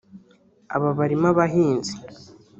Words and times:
Aba 0.75 0.89
barimo 0.97 1.27
abahinzi 1.33 1.93